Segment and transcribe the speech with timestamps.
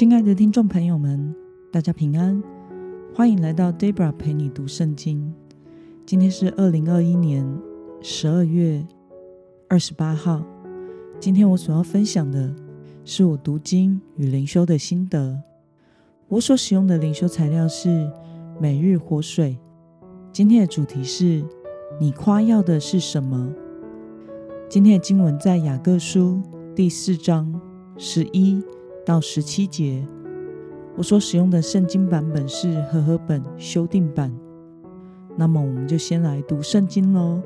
[0.00, 1.34] 亲爱的听众朋友们，
[1.70, 2.42] 大家平安，
[3.14, 5.30] 欢迎来到 Debra 陪你读圣经。
[6.06, 7.46] 今天是二零二一年
[8.00, 8.82] 十二月
[9.68, 10.42] 二十八号。
[11.18, 12.50] 今天我所要分享的
[13.04, 15.38] 是我读经与灵修的心得。
[16.28, 18.10] 我所使用的灵修材料是
[18.58, 19.58] 每日活水。
[20.32, 21.44] 今天的主题是：
[22.00, 23.52] 你夸耀的是什么？
[24.66, 26.40] 今天的经文在雅各书
[26.74, 27.60] 第四章
[27.98, 28.64] 十一。
[29.04, 30.06] 到十七节，
[30.96, 34.32] 我所使用的圣经版本是和合本修订版。
[35.36, 37.40] 那么，我们就先来读圣经喽。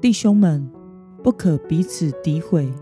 [0.00, 0.70] 弟兄们，
[1.22, 2.72] 不可彼此诋毁。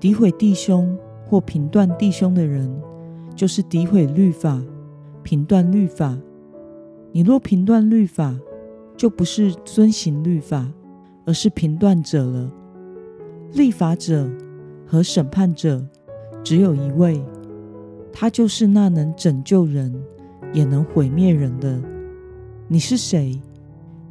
[0.00, 2.70] 诋毁弟兄或评断弟兄的人，
[3.34, 4.62] 就是诋毁律法，
[5.22, 6.16] 评断律法。
[7.10, 8.38] 你若评断律法，
[8.96, 10.70] 就不是遵行律法，
[11.26, 12.52] 而是评断者了。
[13.54, 14.28] 立法者
[14.84, 15.80] 和审判者
[16.42, 17.24] 只有一位，
[18.12, 19.94] 他就是那能拯救人
[20.52, 21.80] 也能毁灭人的。
[22.66, 23.40] 你是谁，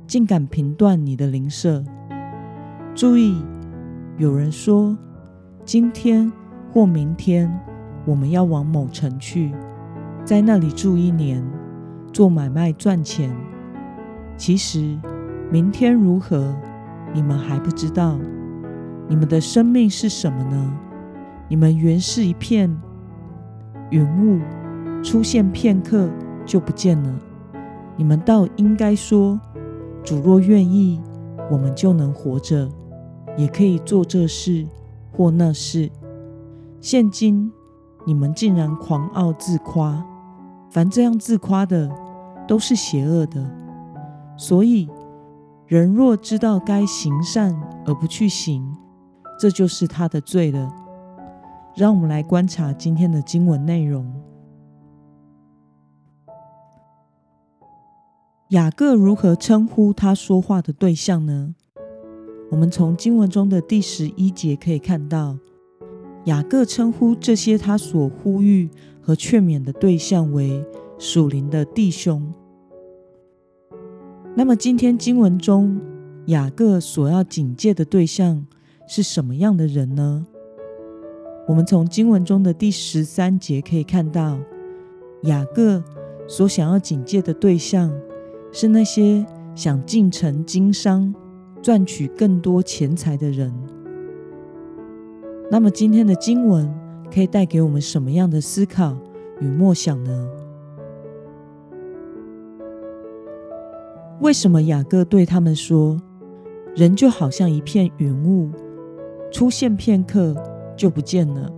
[0.07, 1.83] 竟敢评断你的邻舍？
[2.95, 3.35] 注意，
[4.17, 4.97] 有人说
[5.65, 6.31] 今天
[6.71, 7.51] 或明天
[8.05, 9.51] 我们要往某城去，
[10.23, 11.45] 在那里住一年，
[12.13, 13.35] 做买卖赚钱。
[14.37, 14.97] 其实
[15.51, 16.55] 明天如何，
[17.13, 18.17] 你们还不知道。
[19.07, 20.79] 你们的生命是什么呢？
[21.49, 22.73] 你们原是一片
[23.91, 24.41] 云雾，
[25.03, 26.09] 出现片刻
[26.45, 27.13] 就不见了。
[27.95, 29.39] 你们倒应该说：
[30.03, 31.01] 主若愿意，
[31.51, 32.67] 我们就能活着，
[33.37, 34.65] 也可以做这事
[35.11, 35.91] 或那事。
[36.81, 37.51] 现今
[38.05, 40.03] 你们竟然狂傲自夸，
[40.71, 41.91] 凡这样自夸的，
[42.47, 43.45] 都是邪恶的。
[44.37, 44.89] 所以，
[45.67, 48.75] 人若知道该行善而不去行，
[49.39, 50.71] 这就是他的罪了。
[51.75, 54.13] 让我们来观察今天的经文内容。
[58.49, 61.55] 雅各如何称呼他说话的对象呢？
[62.51, 65.39] 我们从经文中的第十一节可以看到，
[66.25, 68.69] 雅各称呼这些他所呼吁
[69.01, 70.63] 和劝勉的对象为
[70.99, 72.31] 属灵的弟兄。
[74.35, 75.81] 那么，今天经文中
[76.27, 78.45] 雅各所要警戒的对象？
[78.85, 80.25] 是什么样的人呢？
[81.47, 84.39] 我们从经文中的第十三节可以看到，
[85.23, 85.83] 雅各
[86.27, 87.93] 所想要警戒的对象
[88.51, 91.13] 是那些想进城经商、
[91.61, 93.53] 赚取更多钱财的人。
[95.51, 96.73] 那么，今天的经文
[97.13, 98.97] 可以带给我们什么样的思考
[99.39, 100.29] 与默想呢？
[104.21, 105.99] 为什么雅各对他们说，
[106.75, 108.49] 人就好像一片云雾？
[109.33, 110.35] 出现片刻
[110.77, 111.51] 就不见了。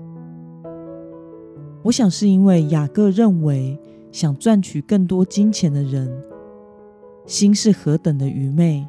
[1.83, 3.77] 我想是因为雅各认为，
[4.13, 6.09] 想赚取更多金钱的人
[7.25, 8.87] 心是何等的愚昧，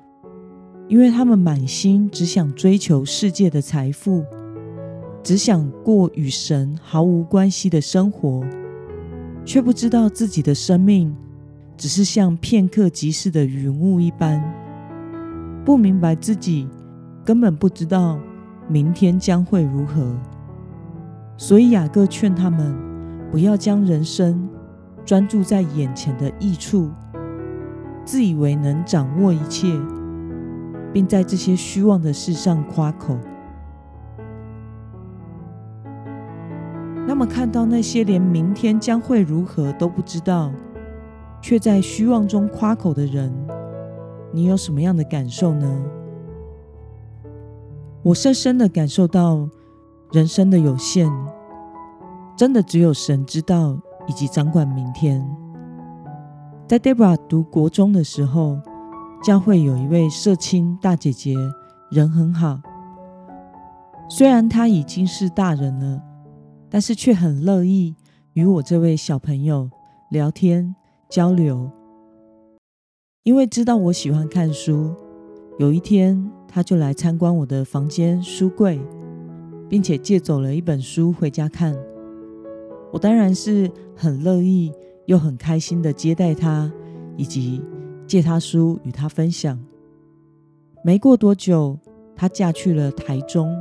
[0.86, 4.24] 因为他们满心只想追求世界的财富，
[5.20, 8.44] 只想过与神毫无关系的生活，
[9.44, 11.12] 却不知道自己的生命
[11.76, 14.40] 只是像片刻即逝的云雾一般，
[15.64, 16.68] 不明白自己
[17.24, 18.16] 根本不知道。
[18.68, 20.14] 明天将会如何？
[21.36, 22.74] 所以雅各劝他们
[23.30, 24.48] 不要将人生
[25.04, 26.90] 专注在眼前的益处，
[28.04, 29.68] 自以为能掌握一切，
[30.92, 33.16] 并在这些虚妄的事上夸口。
[37.06, 40.50] 那么，看到那些连明天将会如何都不知道，
[41.40, 43.32] 却在虚妄中夸口的人，
[44.32, 45.82] 你有什么样的感受呢？
[48.06, 49.48] 我深深的感受到
[50.12, 51.10] 人生的有限，
[52.36, 55.28] 真的只有神知道以及掌管明天。
[56.68, 58.60] 在 Debra 读国中的时候，
[59.24, 61.34] 教会有一位社青大姐姐，
[61.90, 62.60] 人很好。
[64.08, 66.00] 虽然她已经是大人了，
[66.70, 67.96] 但是却很乐意
[68.34, 69.68] 与我这位小朋友
[70.12, 70.76] 聊天
[71.08, 71.68] 交流，
[73.24, 74.94] 因为知道我喜欢看书。
[75.58, 76.30] 有一天。
[76.56, 78.80] 他就来参观我的房间书柜，
[79.68, 81.76] 并且借走了一本书回家看。
[82.90, 84.72] 我当然是很乐意
[85.04, 86.72] 又很开心的接待他，
[87.14, 87.62] 以及
[88.06, 89.62] 借他书与他分享。
[90.82, 91.78] 没过多久，
[92.14, 93.54] 他嫁去了台中。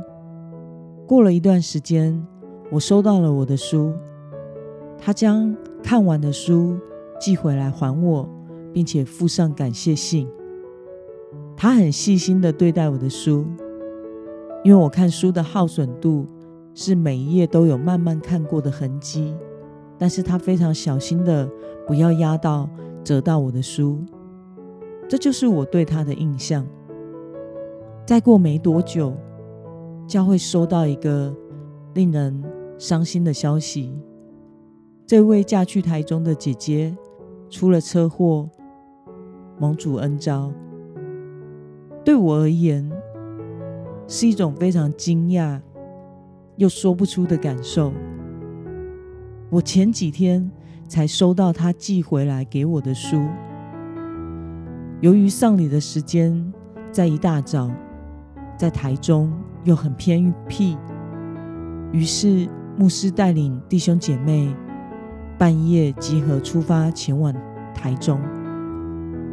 [1.06, 2.26] 过了一段时间，
[2.70, 3.92] 我收到了我的书，
[4.96, 6.78] 他将看完的书
[7.20, 8.26] 寄回来还我，
[8.72, 10.26] 并且附上感谢信。
[11.56, 13.46] 他很细心的对待我的书，
[14.62, 16.26] 因为我看书的耗损度
[16.74, 19.34] 是每一页都有慢慢看过的痕迹，
[19.96, 21.48] 但是他非常小心的
[21.86, 22.68] 不要压到、
[23.02, 24.04] 折到我的书。
[25.08, 26.66] 这就是我对他的印象。
[28.04, 29.14] 再过没多久，
[30.06, 31.34] 教会收到一个
[31.94, 32.44] 令人
[32.76, 33.98] 伤心的消息：
[35.06, 36.94] 这位嫁去台中的姐姐
[37.48, 38.48] 出了车祸，
[39.58, 40.52] 蒙主恩召。
[42.06, 42.88] 对我而言，
[44.06, 45.60] 是一种非常惊讶
[46.54, 47.92] 又说不出的感受。
[49.50, 50.48] 我前几天
[50.86, 53.20] 才收到他寄回来给我的书，
[55.00, 56.52] 由于丧礼的时间
[56.92, 57.68] 在一大早，
[58.56, 59.32] 在台中
[59.64, 60.78] 又很偏僻，
[61.90, 64.54] 于是牧师带领弟兄姐妹
[65.36, 67.34] 半夜集合出发前往
[67.74, 68.20] 台中，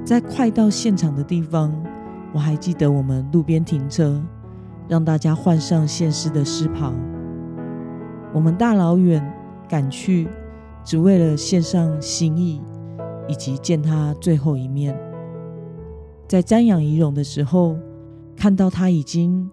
[0.03, 1.71] 在快到现场的地方。
[2.33, 4.19] 我还记得我们路边停车，
[4.87, 6.91] 让大家换上现尸的尸袍。
[8.33, 9.23] 我们大老远
[9.69, 10.27] 赶去，
[10.83, 12.59] 只为了献上心意，
[13.27, 14.97] 以及见他最后一面。
[16.27, 17.77] 在瞻仰仪容的时候，
[18.35, 19.47] 看到他已经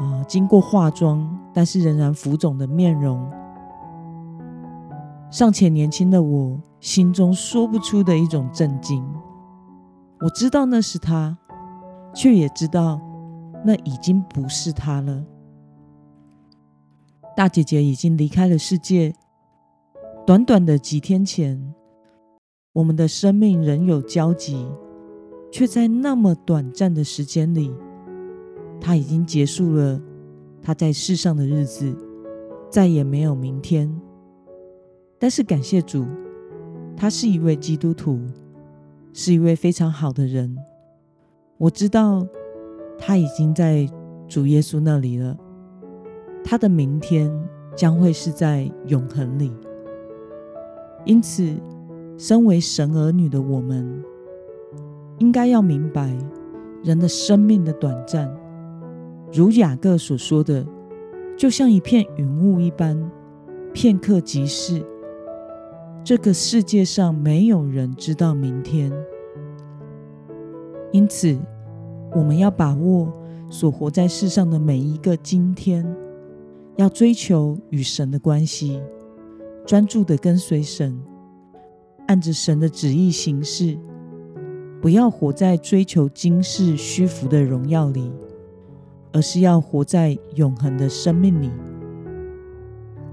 [0.00, 3.30] 啊经过化妆，但是仍然浮肿的面容，
[5.30, 9.06] 尚且年轻的我心中说不出的一种震惊。
[10.20, 11.36] 我知道那是他。
[12.18, 13.00] 却也知道，
[13.64, 15.24] 那已经不是他了。
[17.36, 19.14] 大姐姐已经离开了世界。
[20.26, 21.72] 短短的几天前，
[22.72, 24.66] 我们的生命仍有交集，
[25.52, 27.72] 却在那么短暂的时间里，
[28.80, 30.02] 他已经结束了
[30.60, 31.96] 他在世上的日子，
[32.68, 33.88] 再也没有明天。
[35.20, 36.04] 但是感谢主，
[36.96, 38.20] 他是一位基督徒，
[39.12, 40.58] 是一位非常好的人。
[41.58, 42.24] 我知道
[42.96, 43.84] 他已经在
[44.28, 45.36] 主耶稣那里了，
[46.44, 47.28] 他的明天
[47.74, 49.52] 将会是在永恒里。
[51.04, 51.52] 因此，
[52.16, 54.04] 身为神儿女的我们，
[55.18, 56.16] 应该要明白
[56.84, 58.32] 人的生命的短暂，
[59.32, 60.64] 如雅各所说的，
[61.36, 63.10] 就像一片云雾一般，
[63.72, 64.80] 片刻即逝。
[66.04, 68.92] 这个世界上没有人知道明天。
[70.90, 71.38] 因此，
[72.12, 73.12] 我们要把握
[73.50, 75.86] 所活在世上的每一个今天，
[76.76, 78.80] 要追求与神的关系，
[79.66, 80.98] 专注的跟随神，
[82.06, 83.78] 按着神的旨意行事，
[84.80, 88.10] 不要活在追求今世虚浮的荣耀里，
[89.12, 91.50] 而是要活在永恒的生命里。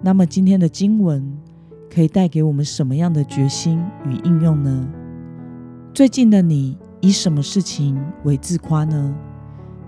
[0.02, 1.38] 那么，今天的经文
[1.94, 4.88] 可以带给我们什么样的决心与应用呢？
[5.94, 6.78] 最近的你。
[7.06, 9.14] 以什么事情为自夸呢？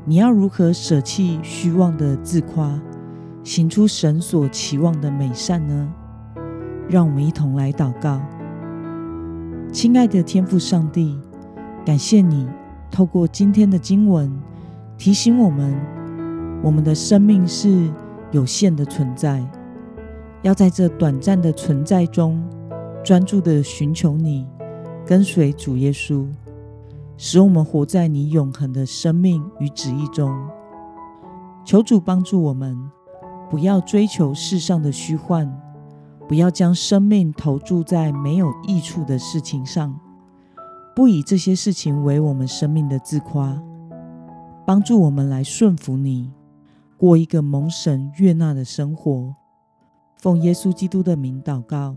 [0.05, 2.79] 你要如何舍弃虚妄的自夸，
[3.43, 5.91] 行出神所期望的美善呢？
[6.87, 8.21] 让我们一同来祷告。
[9.71, 11.19] 亲爱的天父上帝，
[11.83, 12.47] 感谢你
[12.91, 14.31] 透过今天的经文
[14.95, 15.75] 提醒我们，
[16.61, 17.91] 我们的生命是
[18.29, 19.43] 有限的存在，
[20.43, 22.47] 要在这短暂的存在中
[23.03, 24.45] 专注的寻求你，
[25.03, 26.27] 跟随主耶稣。
[27.17, 30.31] 使我们活在你永恒的生命与旨意中。
[31.65, 32.77] 求主帮助我们，
[33.49, 35.51] 不要追求世上的虚幻，
[36.27, 39.99] 不要将生命投注在没有益处的事情上，
[40.95, 43.61] 不以这些事情为我们生命的自夸。
[44.65, 46.31] 帮助我们来顺服你，
[46.97, 49.35] 过一个蒙神悦纳的生活。
[50.17, 51.95] 奉耶稣基督的名祷告，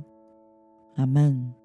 [0.97, 1.60] 阿门。